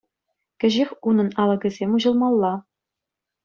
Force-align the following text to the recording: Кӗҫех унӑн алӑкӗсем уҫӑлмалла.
Кӗҫех 0.63 0.89
унӑн 1.11 1.29
алӑкӗсем 1.45 1.91
уҫӑлмалла. 2.01 2.53